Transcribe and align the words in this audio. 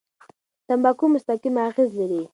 تمباکو 0.67 1.05
مستقیم 1.13 1.55
اغېز 1.67 1.89
لري. 1.99 2.21